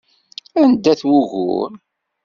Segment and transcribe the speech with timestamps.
[0.61, 1.71] Anda-t wugur?